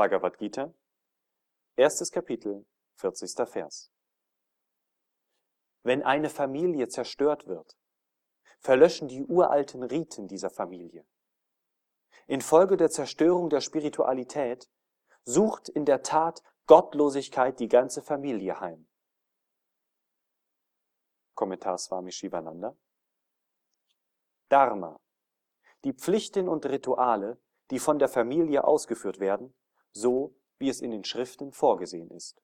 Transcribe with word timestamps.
Bhagavad 0.00 0.38
Gita, 0.38 0.72
erstes 1.76 2.10
Kapitel, 2.10 2.64
40. 2.94 3.46
Vers. 3.46 3.92
Wenn 5.82 6.02
eine 6.02 6.30
Familie 6.30 6.88
zerstört 6.88 7.46
wird, 7.46 7.76
verlöschen 8.60 9.08
die 9.08 9.22
uralten 9.22 9.82
Riten 9.82 10.26
dieser 10.26 10.48
Familie. 10.48 11.06
Infolge 12.26 12.78
der 12.78 12.88
Zerstörung 12.88 13.50
der 13.50 13.60
Spiritualität 13.60 14.70
sucht 15.24 15.68
in 15.68 15.84
der 15.84 16.02
Tat 16.02 16.42
Gottlosigkeit 16.64 17.60
die 17.60 17.68
ganze 17.68 18.00
Familie 18.00 18.58
heim. 18.58 18.88
Kommentar 21.34 21.76
Swami 21.76 22.10
Shivananda. 22.10 22.74
Dharma. 24.48 24.98
Die 25.84 25.92
Pflichten 25.92 26.48
und 26.48 26.64
Rituale, 26.64 27.38
die 27.70 27.78
von 27.78 27.98
der 27.98 28.08
Familie 28.08 28.64
ausgeführt 28.64 29.20
werden, 29.20 29.54
so 29.92 30.34
wie 30.58 30.68
es 30.68 30.80
in 30.80 30.90
den 30.90 31.04
Schriften 31.04 31.52
vorgesehen 31.52 32.10
ist 32.10 32.40